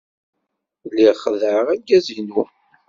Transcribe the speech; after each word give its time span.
Lliɣ 0.87 1.15
xeddɛeɣ 1.23 1.67
argaz-inu. 1.73 2.43